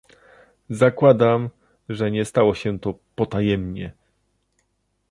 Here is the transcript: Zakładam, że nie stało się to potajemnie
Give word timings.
Zakładam, 0.69 1.49
że 1.89 2.11
nie 2.11 2.25
stało 2.25 2.55
się 2.55 2.79
to 2.79 2.93
potajemnie 3.15 3.93